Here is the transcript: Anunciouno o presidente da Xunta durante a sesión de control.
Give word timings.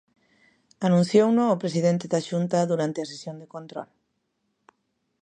Anunciouno 0.87 1.41
o 1.53 1.59
presidente 1.63 2.05
da 2.13 2.23
Xunta 2.27 2.69
durante 2.71 2.99
a 3.01 3.09
sesión 3.11 3.35
de 3.41 3.47
control. 3.55 3.89